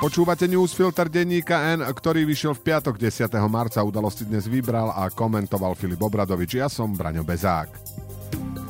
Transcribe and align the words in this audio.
Počúvate 0.00 0.48
newsfilter 0.48 1.12
denníka 1.12 1.76
N, 1.76 1.84
ktorý 1.84 2.24
vyšiel 2.24 2.56
v 2.56 2.72
piatok 2.72 2.96
10. 2.96 3.36
marca. 3.52 3.84
Udalosti 3.84 4.24
dnes 4.24 4.48
vybral 4.48 4.88
a 4.96 5.12
komentoval 5.12 5.76
Filip 5.76 6.00
Obradovič. 6.00 6.56
Ja 6.56 6.72
som 6.72 6.96
Braňo 6.96 7.20
Bezák. 7.20 7.68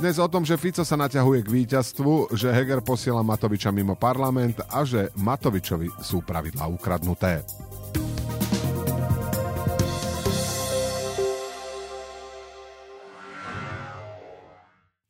Dnes 0.02 0.18
o 0.18 0.26
tom, 0.26 0.42
že 0.42 0.58
Fico 0.58 0.82
sa 0.82 0.98
naťahuje 0.98 1.46
k 1.46 1.52
víťazstvu, 1.54 2.34
že 2.34 2.50
Heger 2.50 2.82
posiela 2.82 3.22
Matoviča 3.22 3.70
mimo 3.70 3.94
parlament 3.94 4.58
a 4.74 4.82
že 4.82 5.14
Matovičovi 5.14 6.02
sú 6.02 6.18
pravidlá 6.26 6.66
ukradnuté. 6.66 7.46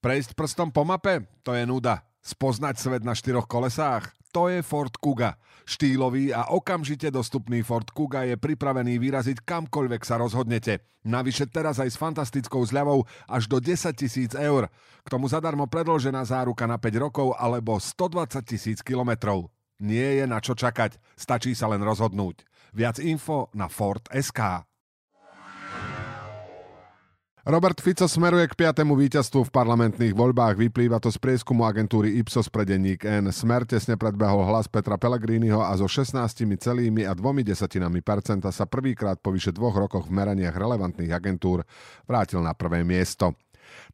Prejsť 0.04 0.36
prstom 0.36 0.68
po 0.68 0.84
mape? 0.84 1.24
To 1.48 1.56
je 1.56 1.64
nuda. 1.64 2.04
Spoznať 2.20 2.76
svet 2.76 3.08
na 3.08 3.16
štyroch 3.16 3.48
kolesách? 3.48 4.19
To 4.30 4.46
je 4.46 4.62
Ford 4.62 4.94
Kuga. 4.94 5.34
Štýlový 5.66 6.30
a 6.30 6.54
okamžite 6.54 7.10
dostupný 7.10 7.66
Ford 7.66 7.86
Kuga 7.90 8.22
je 8.22 8.38
pripravený 8.38 9.02
vyraziť 9.02 9.42
kamkoľvek 9.42 10.02
sa 10.06 10.22
rozhodnete. 10.22 10.86
Navyše 11.02 11.50
teraz 11.50 11.82
aj 11.82 11.90
s 11.90 11.98
fantastickou 11.98 12.62
zľavou 12.62 13.10
až 13.26 13.50
do 13.50 13.58
10 13.58 13.90
tisíc 13.98 14.30
eur. 14.38 14.70
K 15.02 15.08
tomu 15.10 15.26
zadarmo 15.26 15.66
predložená 15.66 16.22
záruka 16.22 16.70
na 16.70 16.78
5 16.78 17.02
rokov 17.02 17.34
alebo 17.34 17.82
120 17.82 18.38
tisíc 18.46 18.78
kilometrov. 18.86 19.50
Nie 19.82 20.22
je 20.22 20.24
na 20.30 20.38
čo 20.38 20.54
čakať, 20.54 21.00
stačí 21.18 21.56
sa 21.58 21.66
len 21.72 21.82
rozhodnúť. 21.82 22.46
Viac 22.70 23.02
info 23.02 23.50
na 23.56 23.66
Ford 23.66 24.04
SK. 24.14 24.69
Robert 27.48 27.80
Fico 27.80 28.04
smeruje 28.04 28.44
k 28.52 28.52
piatému 28.52 28.92
víťazstvu 28.92 29.48
v 29.48 29.54
parlamentných 29.54 30.12
voľbách. 30.12 30.60
Vyplýva 30.60 31.00
to 31.00 31.08
z 31.08 31.16
prieskumu 31.16 31.64
agentúry 31.64 32.20
Ipsos 32.20 32.52
pre 32.52 32.68
denník 32.68 33.00
N. 33.08 33.32
Smer 33.32 33.64
tesne 33.64 33.96
predbehol 33.96 34.44
hlas 34.44 34.68
Petra 34.68 35.00
Pellegriniho 35.00 35.64
a 35.64 35.72
so 35.72 35.88
16 35.88 36.20
celými 36.60 37.08
a 37.08 37.16
dvomi 37.16 37.40
desatinami 37.40 38.04
percenta 38.04 38.52
sa 38.52 38.68
prvýkrát 38.68 39.16
po 39.24 39.32
vyše 39.32 39.56
dvoch 39.56 39.72
rokoch 39.72 40.04
v 40.04 40.20
meraniach 40.20 40.52
relevantných 40.52 41.16
agentúr 41.16 41.64
vrátil 42.04 42.44
na 42.44 42.52
prvé 42.52 42.84
miesto. 42.84 43.32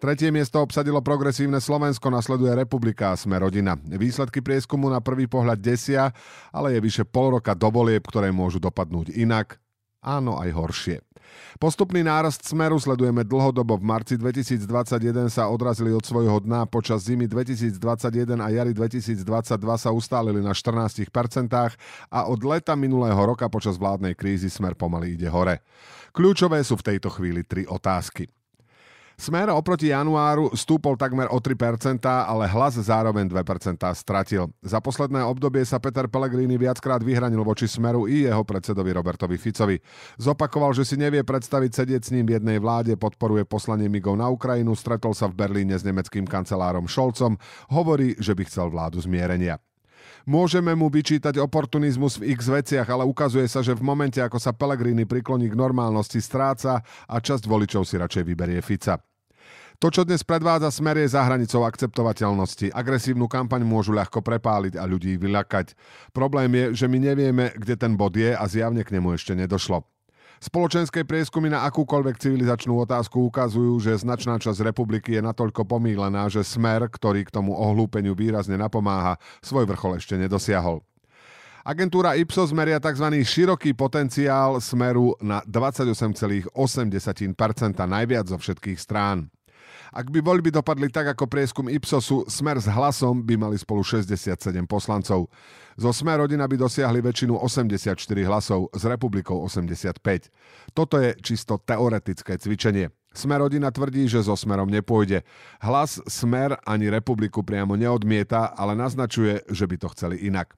Tretie 0.03 0.35
miesto 0.35 0.59
obsadilo 0.59 0.98
progresívne 0.98 1.63
Slovensko, 1.63 2.11
nasleduje 2.11 2.51
Republika 2.51 3.15
a 3.15 3.19
sme 3.19 3.39
rodina. 3.39 3.79
Výsledky 3.79 4.42
prieskumu 4.42 4.91
na 4.91 4.98
prvý 4.98 5.31
pohľad 5.31 5.63
desia, 5.63 6.11
ale 6.51 6.75
je 6.75 6.83
vyše 6.83 7.07
pol 7.07 7.39
roka 7.39 7.55
do 7.55 7.70
volieb, 7.70 8.03
ktoré 8.03 8.35
môžu 8.35 8.59
dopadnúť 8.59 9.15
inak, 9.15 9.63
áno 10.07 10.39
aj 10.39 10.51
horšie. 10.55 10.97
Postupný 11.57 12.05
nárast 12.05 12.45
smeru 12.45 12.79
sledujeme 12.79 13.25
dlhodobo. 13.25 13.81
V 13.81 13.85
marci 13.85 14.15
2021 14.15 15.27
sa 15.33 15.48
odrazili 15.51 15.91
od 15.91 16.05
svojho 16.05 16.45
dna, 16.45 16.69
počas 16.69 17.09
zimy 17.09 17.27
2021 17.27 18.39
a 18.39 18.47
jary 18.53 18.73
2022 18.77 19.25
sa 19.75 19.91
ustálili 19.91 20.45
na 20.45 20.55
14% 20.55 21.09
a 22.13 22.21
od 22.29 22.41
leta 22.45 22.77
minulého 22.79 23.19
roka 23.19 23.48
počas 23.48 23.81
vládnej 23.81 24.15
krízy 24.15 24.53
smer 24.53 24.77
pomaly 24.79 25.19
ide 25.19 25.27
hore. 25.33 25.65
Kľúčové 26.13 26.61
sú 26.65 26.79
v 26.81 26.95
tejto 26.95 27.09
chvíli 27.13 27.45
tri 27.45 27.65
otázky. 27.69 28.36
Smer 29.17 29.48
oproti 29.48 29.89
januáru 29.89 30.53
stúpol 30.53 30.92
takmer 31.00 31.33
o 31.33 31.41
3%, 31.41 32.05
ale 32.05 32.45
hlas 32.53 32.77
zároveň 32.77 33.25
2% 33.33 33.81
stratil. 33.97 34.53
Za 34.61 34.84
posledné 34.84 35.25
obdobie 35.25 35.64
sa 35.64 35.81
Peter 35.81 36.05
Pellegrini 36.05 36.61
viackrát 36.61 37.00
vyhranil 37.00 37.41
voči 37.41 37.64
Smeru 37.64 38.05
i 38.05 38.28
jeho 38.28 38.45
predsedovi 38.45 38.92
Robertovi 38.92 39.41
Ficovi. 39.41 39.81
Zopakoval, 40.20 40.77
že 40.77 40.84
si 40.84 41.00
nevie 41.00 41.25
predstaviť 41.25 41.70
sedieť 41.73 42.03
s 42.05 42.12
ním 42.12 42.28
v 42.28 42.36
jednej 42.36 42.61
vláde, 42.61 42.92
podporuje 43.00 43.48
poslanie 43.48 43.89
migov 43.89 44.20
na 44.20 44.28
Ukrajinu, 44.28 44.77
stretol 44.77 45.17
sa 45.17 45.33
v 45.33 45.41
Berlíne 45.41 45.80
s 45.80 45.86
nemeckým 45.89 46.28
kancelárom 46.28 46.84
Šolcom, 46.84 47.41
hovorí, 47.73 48.20
že 48.20 48.36
by 48.36 48.45
chcel 48.45 48.69
vládu 48.69 49.01
zmierenia. 49.01 49.56
Môžeme 50.27 50.75
mu 50.75 50.91
vyčítať 50.91 51.39
oportunizmus 51.39 52.19
v 52.19 52.35
x 52.35 52.51
veciach, 52.51 52.91
ale 52.91 53.07
ukazuje 53.07 53.47
sa, 53.47 53.63
že 53.63 53.79
v 53.79 53.87
momente, 53.87 54.19
ako 54.19 54.42
sa 54.42 54.51
Pellegrini 54.51 55.07
prikloní 55.07 55.47
k 55.47 55.55
normálnosti, 55.55 56.19
stráca 56.19 56.83
a 56.83 57.17
časť 57.23 57.47
voličov 57.47 57.87
si 57.87 57.95
radšej 57.95 58.27
vyberie 58.27 58.59
Fica. 58.59 58.98
To, 59.79 59.86
čo 59.86 60.03
dnes 60.03 60.27
predvádza 60.27 60.75
smer, 60.75 60.98
je 60.98 61.15
za 61.15 61.23
hranicou 61.23 61.63
akceptovateľnosti. 61.63 62.75
Agresívnu 62.75 63.31
kampaň 63.31 63.63
môžu 63.63 63.95
ľahko 63.95 64.19
prepáliť 64.19 64.75
a 64.75 64.83
ľudí 64.83 65.15
vyľakať. 65.15 65.79
Problém 66.11 66.51
je, 66.59 66.65
že 66.83 66.86
my 66.91 66.98
nevieme, 66.98 67.55
kde 67.55 67.79
ten 67.79 67.95
bod 67.95 68.19
je 68.19 68.35
a 68.35 68.42
zjavne 68.51 68.83
k 68.83 68.98
nemu 68.98 69.15
ešte 69.15 69.31
nedošlo. 69.39 69.86
Spoločenské 70.36 71.08
prieskumy 71.08 71.48
na 71.48 71.64
akúkoľvek 71.64 72.20
civilizačnú 72.20 72.77
otázku 72.85 73.24
ukazujú, 73.33 73.80
že 73.80 73.97
značná 73.97 74.36
časť 74.36 74.69
republiky 74.69 75.17
je 75.17 75.24
natoľko 75.24 75.64
pomílená, 75.64 76.29
že 76.29 76.45
smer, 76.45 76.92
ktorý 76.92 77.24
k 77.24 77.33
tomu 77.33 77.57
ohlúpeniu 77.57 78.13
výrazne 78.13 78.61
napomáha, 78.61 79.17
svoj 79.41 79.64
vrchol 79.64 79.97
ešte 79.97 80.20
nedosiahol. 80.20 80.85
Agentúra 81.67 82.14
Ipsos 82.14 82.55
meria 82.55 82.79
tzv. 82.79 83.11
široký 83.27 83.74
potenciál 83.74 84.63
smeru 84.63 85.19
na 85.19 85.42
28,8%, 85.51 86.55
najviac 87.83 88.24
zo 88.30 88.39
všetkých 88.39 88.79
strán. 88.79 89.27
Ak 89.95 90.11
by 90.11 90.19
voľby 90.19 90.51
dopadli 90.51 90.91
tak 90.91 91.14
ako 91.14 91.30
prieskum 91.30 91.70
Ipsosu, 91.70 92.27
Smer 92.27 92.58
s 92.58 92.67
hlasom 92.67 93.23
by 93.23 93.35
mali 93.39 93.57
spolu 93.58 93.86
67 93.86 94.35
poslancov. 94.67 95.30
Zo 95.77 95.91
Smer 95.92 96.24
rodina 96.24 96.48
by 96.48 96.57
dosiahli 96.58 97.05
väčšinu 97.05 97.39
84 97.39 97.95
hlasov, 98.27 98.73
s 98.74 98.83
Republikou 98.89 99.45
85. 99.45 100.33
Toto 100.73 100.97
je 100.98 101.14
čisto 101.23 101.61
teoretické 101.61 102.41
cvičenie. 102.41 102.91
Smer 103.17 103.41
rodina 103.41 103.73
tvrdí, 103.73 104.05
že 104.11 104.20
so 104.20 104.36
Smerom 104.36 104.69
nepôjde. 104.69 105.24
Hlas 105.64 106.05
Smer 106.05 106.61
ani 106.68 106.92
Republiku 106.92 107.41
priamo 107.41 107.73
neodmieta, 107.73 108.53
ale 108.53 108.77
naznačuje, 108.77 109.41
že 109.48 109.64
by 109.64 109.77
to 109.80 109.89
chceli 109.97 110.20
inak. 110.29 110.53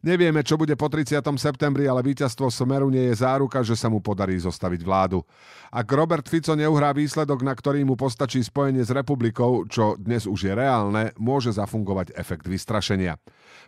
Nevieme, 0.00 0.40
čo 0.40 0.56
bude 0.56 0.72
po 0.80 0.88
30. 0.88 1.20
septembri, 1.36 1.84
ale 1.84 2.00
víťazstvo 2.00 2.48
Smeru 2.48 2.88
nie 2.88 3.12
je 3.12 3.20
záruka, 3.20 3.60
že 3.60 3.76
sa 3.76 3.92
mu 3.92 4.00
podarí 4.00 4.38
zostaviť 4.40 4.80
vládu. 4.80 5.20
Ak 5.68 5.90
Robert 5.92 6.24
Fico 6.24 6.56
neuhrá 6.56 6.96
výsledok, 6.96 7.44
na 7.44 7.52
ktorý 7.52 7.84
mu 7.84 8.00
postačí 8.00 8.40
spojenie 8.40 8.80
s 8.80 8.88
republikou, 8.88 9.68
čo 9.68 10.00
dnes 10.00 10.24
už 10.24 10.50
je 10.50 10.52
reálne, 10.56 11.12
môže 11.20 11.52
zafungovať 11.52 12.16
efekt 12.16 12.48
vystrašenia. 12.48 13.20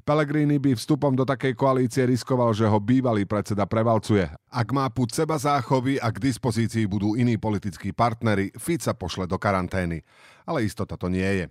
Pellegrini 0.09 0.57
by 0.57 0.73
vstupom 0.73 1.13
do 1.13 1.29
takej 1.29 1.53
koalície 1.53 2.09
riskoval, 2.09 2.57
že 2.57 2.65
ho 2.65 2.81
bývalý 2.81 3.29
predseda 3.29 3.69
prevalcuje. 3.69 4.27
Ak 4.49 4.73
má 4.73 4.89
púd 4.89 5.13
seba 5.13 5.37
záchovy 5.37 6.01
a 6.01 6.09
k 6.09 6.33
dispozícii 6.33 6.89
budú 6.89 7.13
iní 7.13 7.37
politickí 7.37 7.93
partnery, 7.93 8.51
Fica 8.57 8.97
pošle 8.97 9.29
do 9.29 9.37
karantény. 9.37 10.01
Ale 10.49 10.65
istota 10.65 10.97
to 10.97 11.13
nie 11.13 11.45
je. 11.45 11.47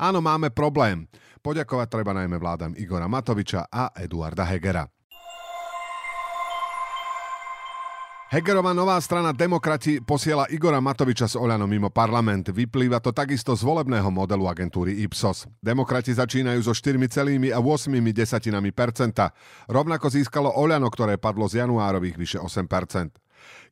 Áno, 0.00 0.20
máme 0.24 0.52
problém. 0.52 1.08
Poďakovať 1.42 1.88
treba 1.90 2.14
najmä 2.14 2.38
vládam 2.38 2.72
Igora 2.78 3.10
Matoviča 3.10 3.66
a 3.66 3.90
Eduarda 3.98 4.46
Hegera. 4.46 4.86
Hegerová 8.32 8.72
nová 8.72 8.96
strana 8.96 9.36
Demokrati 9.36 10.00
posiela 10.00 10.48
Igora 10.48 10.80
Matoviča 10.80 11.28
s 11.28 11.36
Oľanom 11.36 11.68
mimo 11.68 11.92
parlament. 11.92 12.48
Vyplýva 12.48 12.96
to 12.96 13.12
takisto 13.12 13.52
z 13.52 13.60
volebného 13.60 14.08
modelu 14.08 14.48
agentúry 14.48 15.04
Ipsos. 15.04 15.44
Demokrati 15.60 16.16
začínajú 16.16 16.64
so 16.64 16.72
4,8 16.72 17.52
desatinami 17.92 18.72
percenta. 18.72 19.36
Rovnako 19.68 20.08
získalo 20.08 20.48
Oľano, 20.48 20.88
ktoré 20.88 21.20
padlo 21.20 21.44
z 21.44 21.60
januárových 21.60 22.16
vyše 22.16 22.38
8 22.40 22.64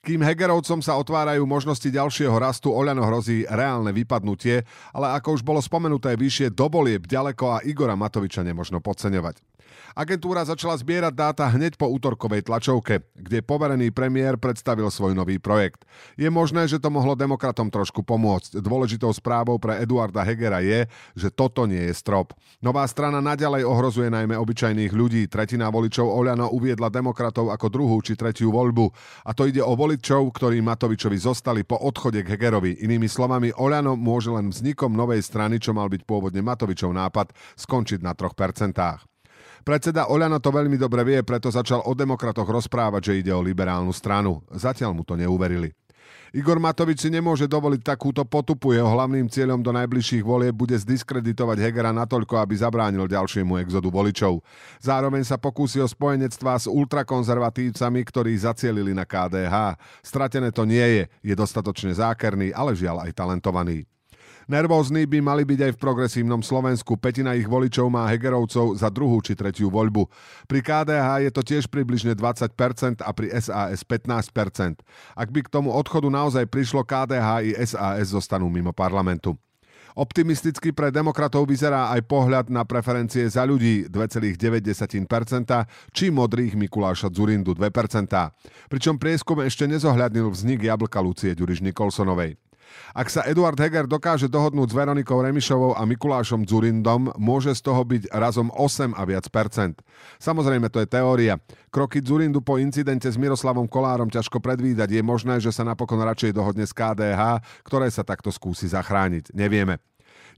kým 0.00 0.24
Hegerovcom 0.24 0.80
sa 0.80 0.96
otvárajú 0.96 1.44
možnosti 1.44 1.84
ďalšieho 1.84 2.32
rastu, 2.40 2.72
Oľano 2.72 3.04
hrozí 3.04 3.44
reálne 3.44 3.92
vypadnutie, 3.92 4.64
ale 4.96 5.12
ako 5.20 5.36
už 5.36 5.42
bolo 5.44 5.60
spomenuté 5.60 6.16
vyššie, 6.16 6.56
dobolieb 6.56 7.04
ďaleko 7.04 7.60
a 7.60 7.62
Igora 7.68 7.96
Matoviča 8.00 8.40
nemožno 8.40 8.80
podceňovať. 8.80 9.44
Agentúra 9.90 10.46
začala 10.46 10.78
zbierať 10.78 11.14
dáta 11.14 11.44
hneď 11.50 11.74
po 11.74 11.90
útorkovej 11.90 12.46
tlačovke, 12.46 13.02
kde 13.18 13.42
poverený 13.42 13.90
premiér 13.90 14.38
predstavil 14.38 14.86
svoj 14.86 15.18
nový 15.18 15.42
projekt. 15.42 15.82
Je 16.14 16.30
možné, 16.30 16.70
že 16.70 16.78
to 16.78 16.94
mohlo 16.94 17.18
demokratom 17.18 17.66
trošku 17.74 18.06
pomôcť. 18.06 18.62
Dôležitou 18.62 19.10
správou 19.10 19.58
pre 19.58 19.82
Eduarda 19.82 20.22
Hegera 20.22 20.62
je, 20.62 20.86
že 21.18 21.28
toto 21.34 21.66
nie 21.66 21.90
je 21.90 21.94
strop. 21.94 22.34
Nová 22.62 22.86
strana 22.86 23.18
naďalej 23.18 23.66
ohrozuje 23.66 24.14
najmä 24.14 24.38
obyčajných 24.38 24.94
ľudí. 24.94 25.26
Tretina 25.26 25.66
voličov 25.74 26.06
Oľano 26.06 26.54
uviedla 26.54 26.86
demokratov 26.86 27.50
ako 27.50 27.66
druhú 27.66 27.98
či 27.98 28.14
tretiu 28.14 28.54
voľbu. 28.54 28.94
A 29.26 29.34
to 29.34 29.50
ide 29.50 29.62
o 29.62 29.74
voličov, 29.90 30.30
ktorí 30.38 30.62
Matovičovi 30.62 31.18
zostali 31.18 31.66
po 31.66 31.74
odchode 31.74 32.22
k 32.22 32.38
Hegerovi. 32.38 32.78
Inými 32.86 33.10
slovami, 33.10 33.50
Oľano 33.50 33.98
môže 33.98 34.30
len 34.30 34.54
vznikom 34.54 34.94
novej 34.94 35.18
strany, 35.18 35.58
čo 35.58 35.74
mal 35.74 35.90
byť 35.90 36.06
pôvodne 36.06 36.46
Matovičov 36.46 36.94
nápad, 36.94 37.34
skončiť 37.58 37.98
na 37.98 38.14
3%. 38.14 38.70
Predseda 39.66 40.06
Oľano 40.06 40.38
to 40.38 40.54
veľmi 40.54 40.78
dobre 40.78 41.02
vie, 41.02 41.18
preto 41.26 41.50
začal 41.50 41.82
o 41.82 41.92
demokratoch 41.98 42.46
rozprávať, 42.46 43.02
že 43.10 43.18
ide 43.18 43.34
o 43.34 43.42
liberálnu 43.42 43.90
stranu. 43.90 44.46
Zatiaľ 44.54 44.94
mu 44.94 45.02
to 45.02 45.18
neuverili. 45.18 45.74
Igor 46.30 46.62
Matovič 46.62 47.02
si 47.02 47.10
nemôže 47.10 47.50
dovoliť 47.50 47.82
takúto 47.82 48.22
potupu. 48.22 48.70
Jeho 48.70 48.86
hlavným 48.86 49.26
cieľom 49.26 49.60
do 49.60 49.74
najbližších 49.74 50.22
volieb 50.24 50.54
bude 50.54 50.78
zdiskreditovať 50.78 51.58
Hegera 51.58 51.90
natoľko, 51.90 52.38
aby 52.38 52.54
zabránil 52.54 53.10
ďalšiemu 53.10 53.58
exodu 53.60 53.90
voličov. 53.90 54.42
Zároveň 54.78 55.26
sa 55.26 55.36
pokúsi 55.36 55.82
o 55.82 55.86
spojenectvá 55.90 56.56
s 56.58 56.70
ultrakonzervatívcami, 56.70 58.00
ktorí 58.06 58.32
zacielili 58.38 58.94
na 58.94 59.02
KDH. 59.02 59.76
Stratené 60.00 60.54
to 60.54 60.62
nie 60.62 60.82
je, 60.82 61.02
je 61.22 61.34
dostatočne 61.34 61.92
zákerný, 61.94 62.54
ale 62.54 62.78
žiaľ 62.78 63.10
aj 63.10 63.14
talentovaný. 63.14 63.90
Nervózni 64.50 65.06
by 65.06 65.22
mali 65.22 65.46
byť 65.46 65.60
aj 65.62 65.72
v 65.78 65.82
progresívnom 65.82 66.42
Slovensku. 66.42 66.98
Petina 66.98 67.38
ich 67.38 67.46
voličov 67.46 67.86
má 67.86 68.10
Hegerovcov 68.10 68.74
za 68.74 68.90
druhú 68.90 69.22
či 69.22 69.38
tretiu 69.38 69.70
voľbu. 69.70 70.10
Pri 70.50 70.58
KDH 70.58 71.22
je 71.22 71.30
to 71.30 71.42
tiež 71.46 71.70
približne 71.70 72.18
20% 72.18 72.98
a 72.98 73.10
pri 73.14 73.30
SAS 73.38 73.86
15%. 73.86 74.82
Ak 75.14 75.30
by 75.30 75.46
k 75.46 75.52
tomu 75.54 75.70
odchodu 75.70 76.10
naozaj 76.10 76.50
prišlo, 76.50 76.82
KDH 76.82 77.46
i 77.46 77.50
SAS 77.62 78.10
zostanú 78.10 78.50
mimo 78.50 78.74
parlamentu. 78.74 79.38
Optimisticky 79.94 80.74
pre 80.74 80.90
demokratov 80.90 81.46
vyzerá 81.46 81.94
aj 81.94 82.10
pohľad 82.10 82.50
na 82.50 82.66
preferencie 82.66 83.30
za 83.30 83.46
ľudí 83.46 83.86
2,9%, 83.86 84.34
či 85.94 86.10
modrých 86.10 86.58
Mikuláša 86.58 87.06
Zurindu 87.14 87.54
2%. 87.54 87.70
Pričom 88.66 88.98
prieskum 88.98 89.46
ešte 89.46 89.70
nezohľadnil 89.70 90.26
vznik 90.26 90.66
jablka 90.66 90.98
Lucie 90.98 91.38
Ďuriš 91.38 91.62
Nikolsonovej. 91.70 92.49
Ak 92.90 93.06
sa 93.06 93.22
Eduard 93.22 93.54
Heger 93.54 93.86
dokáže 93.86 94.26
dohodnúť 94.26 94.70
s 94.70 94.76
Veronikou 94.76 95.22
Remišovou 95.22 95.78
a 95.78 95.82
Mikulášom 95.86 96.42
Dzurindom, 96.42 97.14
môže 97.14 97.54
z 97.54 97.62
toho 97.62 97.82
byť 97.86 98.10
razom 98.10 98.50
8 98.50 98.98
a 98.98 99.02
viac 99.06 99.30
percent. 99.30 99.78
Samozrejme, 100.18 100.66
to 100.68 100.82
je 100.82 100.88
teória. 100.90 101.38
Kroky 101.70 102.02
Dzurindu 102.02 102.42
po 102.42 102.58
incidente 102.58 103.06
s 103.06 103.14
Miroslavom 103.14 103.70
Kolárom 103.70 104.10
ťažko 104.10 104.42
predvídať. 104.42 104.90
Je 104.90 105.02
možné, 105.06 105.38
že 105.38 105.54
sa 105.54 105.62
napokon 105.62 106.02
radšej 106.02 106.34
dohodne 106.34 106.66
s 106.66 106.74
KDH, 106.74 107.42
ktoré 107.62 107.86
sa 107.88 108.02
takto 108.02 108.34
skúsi 108.34 108.66
zachrániť. 108.66 109.30
Nevieme. 109.32 109.78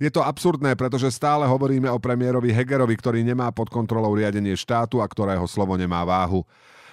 Je 0.00 0.10
to 0.10 0.24
absurdné, 0.24 0.74
pretože 0.74 1.14
stále 1.14 1.46
hovoríme 1.46 1.86
o 1.86 2.00
premiérovi 2.00 2.50
Hegerovi, 2.50 2.96
ktorý 2.98 3.22
nemá 3.22 3.52
pod 3.54 3.70
kontrolou 3.70 4.16
riadenie 4.18 4.56
štátu 4.58 4.98
a 4.98 5.06
ktorého 5.06 5.44
slovo 5.46 5.78
nemá 5.78 6.02
váhu. 6.02 6.42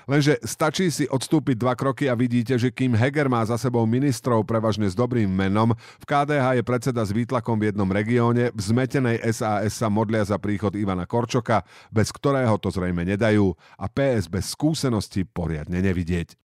Lenže 0.09 0.41
stačí 0.41 0.89
si 0.89 1.05
odstúpiť 1.05 1.53
dva 1.53 1.77
kroky 1.77 2.09
a 2.09 2.17
vidíte, 2.17 2.57
že 2.57 2.73
kým 2.73 2.97
Heger 2.97 3.29
má 3.29 3.45
za 3.45 3.61
sebou 3.61 3.85
ministrov 3.85 4.41
prevažne 4.41 4.89
s 4.89 4.97
dobrým 4.97 5.29
menom, 5.29 5.77
v 6.01 6.05
KDH 6.09 6.57
je 6.57 6.63
predseda 6.65 7.05
s 7.05 7.13
výtlakom 7.13 7.61
v 7.61 7.69
jednom 7.69 7.85
regióne, 7.85 8.49
v 8.49 8.57
zmetenej 8.57 9.21
SAS 9.29 9.77
sa 9.77 9.85
modlia 9.85 10.25
za 10.25 10.41
príchod 10.41 10.73
Ivana 10.73 11.05
Korčoka, 11.05 11.61
bez 11.93 12.09
ktorého 12.09 12.57
to 12.57 12.73
zrejme 12.73 13.05
nedajú. 13.05 13.53
A 13.77 13.85
PS 13.85 14.25
bez 14.25 14.49
skúsenosti 14.49 15.29
poriadne 15.29 15.77
nevidieť. 15.77 16.48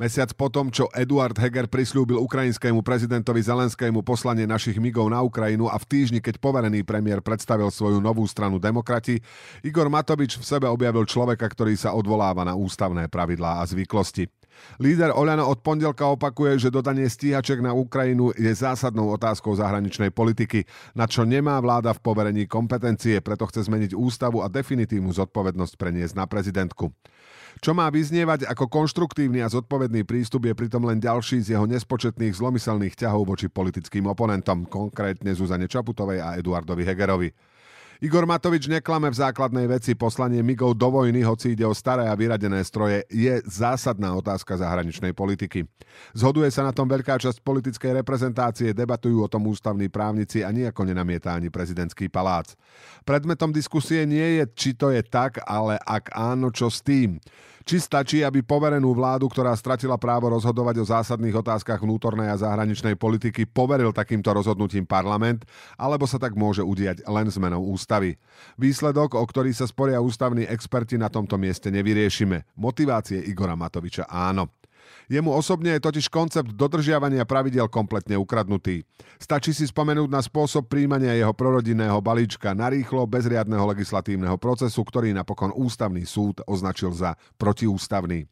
Mesiac 0.00 0.32
potom, 0.32 0.72
čo 0.72 0.88
Eduard 0.96 1.36
Heger 1.36 1.68
prislúbil 1.68 2.16
ukrajinskému 2.24 2.80
prezidentovi 2.80 3.44
Zelenskému 3.44 4.00
poslanie 4.00 4.48
našich 4.48 4.80
migov 4.80 5.12
na 5.12 5.20
Ukrajinu 5.20 5.68
a 5.68 5.76
v 5.76 5.84
týždni, 5.84 6.24
keď 6.24 6.40
poverený 6.40 6.88
premiér 6.88 7.20
predstavil 7.20 7.68
svoju 7.68 8.00
novú 8.00 8.24
stranu 8.24 8.56
Demokrati, 8.56 9.20
Igor 9.60 9.92
Matovič 9.92 10.40
v 10.40 10.48
sebe 10.48 10.72
objavil 10.72 11.04
človeka, 11.04 11.44
ktorý 11.44 11.76
sa 11.76 11.92
odvoláva 11.92 12.48
na 12.48 12.56
ústavné 12.56 13.12
pravidlá 13.12 13.60
a 13.60 13.68
zvyklosti. 13.68 14.24
Líder 14.80 15.12
Oľano 15.12 15.44
od 15.44 15.60
pondelka 15.60 16.08
opakuje, 16.08 16.56
že 16.56 16.72
dodanie 16.72 17.04
stíhaček 17.04 17.60
na 17.60 17.76
Ukrajinu 17.76 18.32
je 18.40 18.48
zásadnou 18.56 19.12
otázkou 19.12 19.52
zahraničnej 19.52 20.16
politiky, 20.16 20.64
na 20.96 21.04
čo 21.04 21.28
nemá 21.28 21.60
vláda 21.60 21.92
v 21.92 22.00
poverení 22.00 22.48
kompetencie, 22.48 23.20
preto 23.20 23.44
chce 23.52 23.68
zmeniť 23.68 23.92
ústavu 23.92 24.40
a 24.40 24.48
definitívnu 24.48 25.12
zodpovednosť 25.12 25.76
preniesť 25.76 26.16
na 26.16 26.24
prezidentku. 26.24 26.88
Čo 27.58 27.74
má 27.74 27.90
vyznievať 27.90 28.46
ako 28.46 28.70
konštruktívny 28.70 29.42
a 29.42 29.50
zodpovedný 29.50 30.06
prístup 30.06 30.46
je 30.46 30.54
pritom 30.54 30.86
len 30.86 31.02
ďalší 31.02 31.42
z 31.42 31.58
jeho 31.58 31.66
nespočetných 31.66 32.38
zlomyselných 32.38 32.94
ťahov 32.94 33.34
voči 33.34 33.50
politickým 33.50 34.06
oponentom, 34.06 34.70
konkrétne 34.70 35.34
Zuzane 35.34 35.66
Čaputovej 35.66 36.22
a 36.22 36.38
Eduardovi 36.38 36.86
Hegerovi. 36.86 37.28
Igor 38.00 38.24
Matovič 38.24 38.64
neklame 38.64 39.12
v 39.12 39.20
základnej 39.20 39.68
veci. 39.68 39.92
Poslanie 39.92 40.40
migov 40.40 40.72
do 40.72 40.88
vojny, 40.88 41.20
hoci 41.20 41.52
ide 41.52 41.68
o 41.68 41.76
staré 41.76 42.08
a 42.08 42.16
vyradené 42.16 42.64
stroje, 42.64 43.04
je 43.12 43.44
zásadná 43.44 44.16
otázka 44.16 44.56
zahraničnej 44.56 45.12
politiky. 45.12 45.68
Zhoduje 46.16 46.48
sa 46.48 46.64
na 46.64 46.72
tom 46.72 46.88
veľká 46.88 47.20
časť 47.20 47.44
politickej 47.44 48.00
reprezentácie, 48.00 48.72
debatujú 48.72 49.20
o 49.20 49.28
tom 49.28 49.44
ústavní 49.52 49.92
právnici 49.92 50.40
a 50.40 50.48
nejako 50.48 50.88
nenamieta 50.88 51.36
ani 51.36 51.52
prezidentský 51.52 52.08
palác. 52.08 52.56
Predmetom 53.04 53.52
diskusie 53.52 54.08
nie 54.08 54.40
je, 54.40 54.44
či 54.56 54.70
to 54.72 54.88
je 54.88 55.04
tak, 55.04 55.44
ale 55.44 55.76
ak 55.84 56.08
áno, 56.16 56.48
čo 56.48 56.72
s 56.72 56.80
tým. 56.80 57.20
Či 57.64 57.76
stačí, 57.80 58.18
aby 58.24 58.40
poverenú 58.40 58.92
vládu, 58.96 59.28
ktorá 59.28 59.52
stratila 59.56 60.00
právo 60.00 60.32
rozhodovať 60.32 60.76
o 60.80 60.88
zásadných 60.88 61.36
otázkach 61.36 61.80
vnútornej 61.80 62.32
a 62.32 62.40
zahraničnej 62.40 62.96
politiky, 62.96 63.44
poveril 63.48 63.92
takýmto 63.92 64.32
rozhodnutím 64.32 64.88
parlament, 64.88 65.44
alebo 65.76 66.08
sa 66.08 66.16
tak 66.16 66.36
môže 66.36 66.64
udiať 66.64 67.04
len 67.08 67.28
zmenou 67.28 67.64
ústavy. 67.72 68.16
Výsledok, 68.56 69.16
o 69.16 69.24
ktorý 69.24 69.52
sa 69.52 69.68
sporia 69.68 70.00
ústavní 70.00 70.44
experti 70.48 70.96
na 70.96 71.12
tomto 71.12 71.40
mieste 71.40 71.68
nevyriešime. 71.72 72.56
Motivácie 72.56 73.20
Igora 73.24 73.56
Matoviča 73.56 74.08
áno. 74.08 74.59
Jemu 75.10 75.34
osobne 75.34 75.76
je 75.76 75.84
totiž 75.84 76.06
koncept 76.08 76.50
dodržiavania 76.54 77.26
pravidel 77.26 77.66
kompletne 77.66 78.16
ukradnutý. 78.16 78.86
Stačí 79.18 79.50
si 79.52 79.66
spomenúť 79.68 80.08
na 80.08 80.22
spôsob 80.22 80.66
príjmania 80.66 81.14
jeho 81.18 81.34
prorodinného 81.36 81.98
balíčka 81.98 82.56
narýchlo 82.56 83.04
bez 83.04 83.26
riadneho 83.28 83.62
legislatívneho 83.70 84.38
procesu, 84.40 84.80
ktorý 84.82 85.12
napokon 85.12 85.52
ústavný 85.52 86.02
súd 86.06 86.42
označil 86.48 86.94
za 86.94 87.18
protiústavný. 87.36 88.26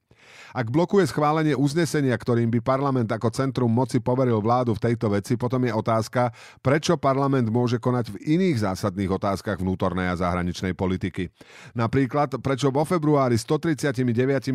Ak 0.53 0.73
blokuje 0.73 1.09
schválenie 1.09 1.55
uznesenia, 1.55 2.17
ktorým 2.17 2.49
by 2.49 2.61
parlament 2.65 3.09
ako 3.13 3.29
centrum 3.31 3.71
moci 3.73 4.01
poveril 4.01 4.41
vládu 4.41 4.75
v 4.77 4.83
tejto 4.91 5.13
veci, 5.13 5.37
potom 5.37 5.65
je 5.65 5.73
otázka, 5.73 6.33
prečo 6.65 6.97
parlament 6.97 7.49
môže 7.53 7.77
konať 7.81 8.15
v 8.15 8.39
iných 8.39 8.65
zásadných 8.65 9.11
otázkach 9.13 9.61
vnútornej 9.61 10.11
a 10.13 10.19
zahraničnej 10.19 10.73
politiky. 10.73 11.31
Napríklad, 11.77 12.41
prečo 12.41 12.73
vo 12.73 12.83
februári 12.85 13.37
139 13.37 14.05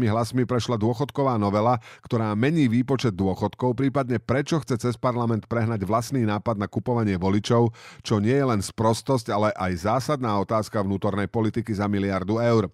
hlasmi 0.09 0.43
prešla 0.43 0.77
dôchodková 0.77 1.37
novela, 1.37 1.79
ktorá 2.05 2.33
mení 2.37 2.67
výpočet 2.67 3.15
dôchodkov, 3.17 3.77
prípadne 3.77 4.17
prečo 4.21 4.59
chce 4.61 4.77
cez 4.79 4.95
parlament 4.99 5.45
prehnať 5.47 5.85
vlastný 5.87 6.25
nápad 6.27 6.59
na 6.59 6.67
kupovanie 6.67 7.17
voličov, 7.17 7.71
čo 8.01 8.19
nie 8.19 8.35
je 8.35 8.45
len 8.45 8.61
sprostosť, 8.61 9.31
ale 9.31 9.49
aj 9.55 9.87
zásadná 9.87 10.35
otázka 10.41 10.81
vnútornej 10.83 11.29
politiky 11.29 11.71
za 11.73 11.87
miliardu 11.87 12.37
eur. 12.41 12.69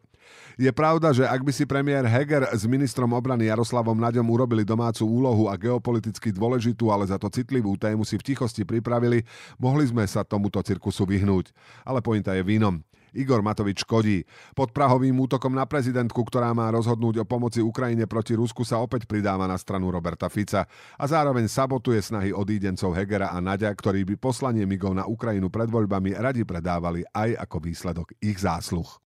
Je 0.59 0.71
pravda, 0.75 1.15
že 1.15 1.23
ak 1.23 1.39
by 1.39 1.51
si 1.55 1.63
premiér 1.63 2.03
Heger 2.03 2.51
s 2.51 2.67
ministrom 2.67 3.15
obrany 3.15 3.47
Jaroslavom 3.47 3.95
Naďom 3.95 4.27
urobili 4.27 4.67
domácu 4.67 5.07
úlohu 5.07 5.47
a 5.47 5.55
geopoliticky 5.55 6.35
dôležitú, 6.35 6.91
ale 6.91 7.07
za 7.07 7.15
to 7.15 7.31
citlivú 7.31 7.79
tému 7.79 8.03
si 8.03 8.19
v 8.19 8.33
tichosti 8.33 8.67
pripravili, 8.67 9.23
mohli 9.55 9.87
sme 9.87 10.03
sa 10.03 10.27
tomuto 10.27 10.59
cirkusu 10.59 11.07
vyhnúť. 11.07 11.55
Ale 11.87 12.03
pointa 12.03 12.35
je 12.35 12.43
v 12.43 12.59
inom. 12.59 12.83
Igor 13.13 13.41
Matovič 13.41 13.81
škodí. 13.85 14.25
Pod 14.53 14.69
prahovým 14.69 15.17
útokom 15.17 15.53
na 15.53 15.65
prezidentku, 15.65 16.21
ktorá 16.21 16.53
má 16.53 16.69
rozhodnúť 16.69 17.23
o 17.23 17.25
pomoci 17.25 17.63
Ukrajine 17.63 18.05
proti 18.05 18.37
Rusku, 18.37 18.61
sa 18.61 18.77
opäť 18.81 19.09
pridáva 19.09 19.49
na 19.49 19.57
stranu 19.57 19.89
Roberta 19.89 20.29
Fica 20.29 20.69
a 20.97 21.05
zároveň 21.09 21.49
sabotuje 21.49 22.01
snahy 22.01 22.29
odídencov 22.29 22.93
Hegera 22.93 23.33
a 23.33 23.41
Nadia, 23.41 23.73
ktorí 23.73 24.05
by 24.05 24.15
poslanie 24.19 24.65
migov 24.69 24.93
na 24.93 25.09
Ukrajinu 25.09 25.49
pred 25.49 25.69
voľbami 25.69 26.13
radi 26.17 26.45
predávali 26.45 27.01
aj 27.09 27.39
ako 27.49 27.57
výsledok 27.65 28.07
ich 28.21 28.37
zásluh. 28.37 29.08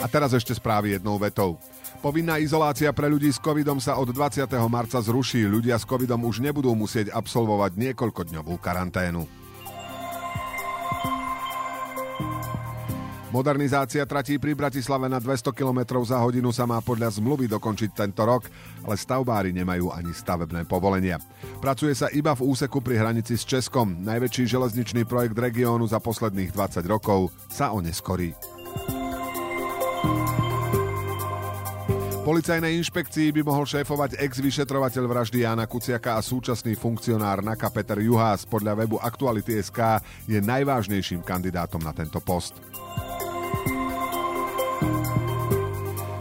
SK. 0.00 0.08
teraz 0.08 0.32
ešte 0.32 0.56
správy 0.56 0.96
jednou 0.96 1.20
vetou. 1.20 1.60
Povinná 2.00 2.40
izolácia 2.40 2.88
pre 2.96 3.12
ľudí 3.12 3.28
s 3.28 3.36
covidom 3.36 3.76
sa 3.76 4.00
od 4.00 4.08
20. 4.08 4.48
marca 4.72 4.96
zruší. 4.96 5.44
Ľudia 5.44 5.76
s 5.76 5.84
covidom 5.84 6.24
už 6.24 6.40
nebudú 6.40 6.72
musieť 6.72 7.12
absolvovať 7.12 7.76
niekoľkodňovú 7.76 8.56
karanténu. 8.56 9.28
Modernizácia 13.30 14.02
tratí 14.10 14.42
pri 14.42 14.58
Bratislave 14.58 15.06
na 15.06 15.22
200 15.22 15.54
km 15.54 16.02
za 16.02 16.18
hodinu 16.18 16.50
sa 16.50 16.66
má 16.66 16.82
podľa 16.82 17.14
zmluvy 17.14 17.46
dokončiť 17.46 17.94
tento 17.94 18.26
rok, 18.26 18.50
ale 18.82 18.98
stavbári 18.98 19.54
nemajú 19.54 19.94
ani 19.94 20.10
stavebné 20.10 20.66
povolenia. 20.66 21.22
Pracuje 21.62 21.94
sa 21.94 22.10
iba 22.10 22.34
v 22.34 22.42
úseku 22.42 22.82
pri 22.82 22.98
hranici 22.98 23.38
s 23.38 23.46
Českom. 23.46 24.02
Najväčší 24.02 24.50
železničný 24.50 25.06
projekt 25.06 25.38
regiónu 25.38 25.86
za 25.86 26.02
posledných 26.02 26.50
20 26.50 26.82
rokov 26.90 27.30
sa 27.46 27.70
oneskorí. 27.70 28.34
Policajnej 32.30 32.78
inšpekcii 32.78 33.34
by 33.34 33.42
mohol 33.42 33.66
šéfovať 33.66 34.22
ex-vyšetrovateľ 34.22 35.02
vraždy 35.02 35.42
Jana 35.42 35.66
Kuciaka 35.66 36.14
a 36.14 36.22
súčasný 36.22 36.78
funkcionár 36.78 37.42
NAKA 37.42 37.74
Peter 37.74 37.98
Juhás 37.98 38.46
podľa 38.46 38.78
webu 38.78 39.02
Aktuality.sk 39.02 39.98
je 40.30 40.38
najvážnejším 40.38 41.26
kandidátom 41.26 41.82
na 41.82 41.90
tento 41.90 42.22
post. 42.22 42.54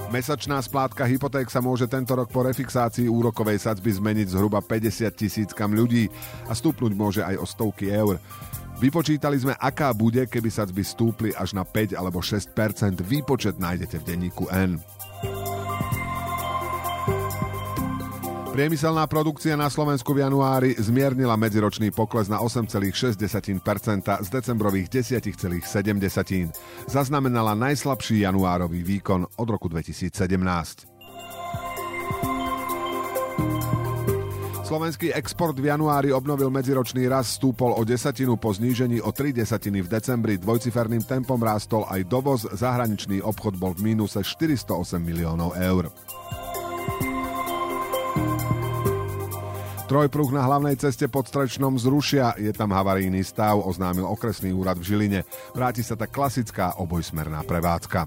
Mesačná 0.10 0.58
splátka 0.66 1.06
hypoték 1.06 1.46
sa 1.54 1.62
môže 1.62 1.86
tento 1.86 2.18
rok 2.18 2.34
po 2.34 2.42
refixácii 2.42 3.06
úrokovej 3.06 3.70
sadzby 3.70 3.94
zmeniť 3.94 4.34
zhruba 4.34 4.66
50 4.66 5.14
tisíckam 5.14 5.78
ľudí 5.78 6.10
a 6.50 6.58
stúpnuť 6.58 6.94
môže 6.98 7.22
aj 7.22 7.38
o 7.38 7.46
stovky 7.46 7.94
eur. 7.94 8.18
Vypočítali 8.82 9.38
sme, 9.38 9.54
aká 9.62 9.94
bude, 9.94 10.26
keby 10.26 10.50
sadzby 10.50 10.82
stúpli 10.82 11.38
až 11.38 11.54
na 11.54 11.62
5 11.62 11.94
alebo 11.94 12.18
6% 12.18 12.50
Výpočet 13.06 13.62
nájdete 13.62 14.02
v 14.02 14.08
denníku 14.10 14.50
N. 14.50 14.82
Priemyselná 18.60 19.08
produkcia 19.08 19.56
na 19.56 19.72
Slovensku 19.72 20.12
v 20.12 20.28
januári 20.28 20.76
zmiernila 20.76 21.40
medziročný 21.40 21.96
pokles 21.96 22.28
na 22.28 22.44
8,6% 22.44 22.92
z 24.04 24.28
decembrových 24.28 25.00
10,7. 25.00 25.64
Zaznamenala 26.84 27.56
najslabší 27.56 28.28
januárový 28.28 28.84
výkon 28.84 29.24
od 29.40 29.48
roku 29.48 29.72
2017. 29.72 30.12
Slovenský 34.68 35.16
export 35.16 35.56
v 35.56 35.72
januári 35.72 36.12
obnovil 36.12 36.52
medziročný 36.52 37.08
rast, 37.08 37.40
stúpol 37.40 37.72
o 37.80 37.88
desatinu 37.88 38.36
po 38.36 38.52
znížení 38.52 39.00
o 39.00 39.16
3 39.16 39.40
desatiny 39.40 39.88
v 39.88 39.88
decembri, 39.88 40.36
dvojciferným 40.36 41.08
tempom 41.08 41.40
rástol 41.40 41.88
aj 41.88 42.04
dovoz, 42.12 42.44
zahraničný 42.52 43.24
obchod 43.24 43.56
bol 43.56 43.72
v 43.72 43.96
mínuse 43.96 44.20
408 44.20 45.00
miliónov 45.00 45.56
eur. 45.56 45.88
Trojpruh 49.90 50.30
na 50.30 50.46
hlavnej 50.46 50.78
ceste 50.78 51.10
pod 51.10 51.26
Strečnom 51.26 51.74
zrušia, 51.74 52.38
je 52.38 52.54
tam 52.54 52.70
havarijný 52.78 53.26
stav, 53.26 53.58
oznámil 53.58 54.06
okresný 54.06 54.54
úrad 54.54 54.78
v 54.78 54.86
Žiline. 54.86 55.26
Vráti 55.58 55.82
sa 55.82 55.98
tak 55.98 56.14
klasická 56.14 56.78
obojsmerná 56.78 57.42
prevádzka. 57.42 58.06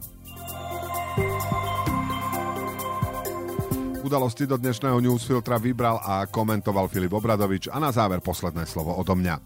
Udalosti 4.06 4.46
do 4.46 4.54
dnešného 4.62 5.02
newsfiltra 5.02 5.58
vybral 5.58 5.98
a 5.98 6.22
komentoval 6.30 6.86
Filip 6.86 7.18
Obradovič 7.18 7.66
a 7.66 7.82
na 7.82 7.90
záver 7.90 8.22
posledné 8.22 8.62
slovo 8.62 8.94
odo 8.94 9.18
mňa. 9.18 9.42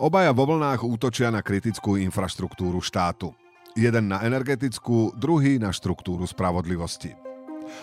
Obaja 0.00 0.32
vo 0.32 0.48
vlnách 0.48 0.80
útočia 0.88 1.28
na 1.28 1.44
kritickú 1.44 2.00
infraštruktúru 2.00 2.80
štátu. 2.80 3.36
Jeden 3.76 4.08
na 4.08 4.24
energetickú, 4.24 5.12
druhý 5.20 5.60
na 5.60 5.68
štruktúru 5.68 6.24
spravodlivosti. 6.24 7.29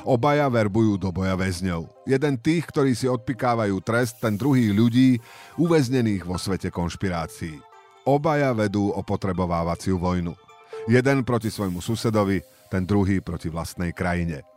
Obaja 0.07 0.47
verbujú 0.47 0.95
do 0.95 1.11
boja 1.11 1.35
väzňov. 1.35 2.07
Jeden 2.07 2.39
tých, 2.39 2.67
ktorí 2.69 2.95
si 2.95 3.05
odpikávajú 3.05 3.77
trest, 3.83 4.23
ten 4.23 4.39
druhý 4.39 4.71
ľudí, 4.71 5.19
uväznených 5.59 6.23
vo 6.23 6.39
svete 6.39 6.71
konšpirácií. 6.71 7.59
Obaja 8.07 8.55
vedú 8.55 8.89
opotrebovávaciu 8.95 9.99
vojnu. 9.99 10.31
Jeden 10.87 11.27
proti 11.27 11.51
svojmu 11.51 11.83
susedovi, 11.83 12.39
ten 12.71 12.87
druhý 12.87 13.19
proti 13.19 13.51
vlastnej 13.51 13.91
krajine. 13.91 14.47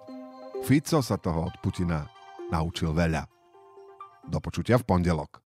Fico 0.63 1.03
sa 1.03 1.19
toho 1.19 1.51
od 1.51 1.55
Putina 1.59 2.07
naučil 2.55 2.95
veľa. 2.95 3.27
Do 4.31 4.39
počutia 4.39 4.79
v 4.79 4.87
pondelok. 4.87 5.50